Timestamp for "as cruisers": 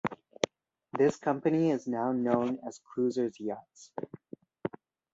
2.67-3.39